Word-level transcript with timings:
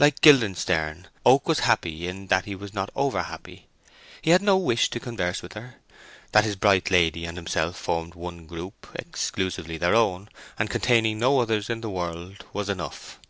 Like 0.00 0.20
Guildenstern, 0.22 1.06
Oak 1.24 1.46
was 1.46 1.60
happy 1.60 2.08
in 2.08 2.26
that 2.26 2.46
he 2.46 2.56
was 2.56 2.74
not 2.74 2.90
over 2.96 3.22
happy. 3.22 3.68
He 4.20 4.30
had 4.32 4.42
no 4.42 4.56
wish 4.56 4.90
to 4.90 4.98
converse 4.98 5.40
with 5.40 5.52
her: 5.52 5.76
that 6.32 6.42
his 6.42 6.56
bright 6.56 6.90
lady 6.90 7.24
and 7.24 7.36
himself 7.36 7.76
formed 7.76 8.16
one 8.16 8.46
group, 8.46 8.88
exclusively 8.96 9.76
their 9.78 9.94
own, 9.94 10.30
and 10.58 10.68
containing 10.68 11.20
no 11.20 11.38
others 11.38 11.70
in 11.70 11.80
the 11.80 11.90
world, 11.90 12.44
was 12.52 12.68
enough. 12.68 13.20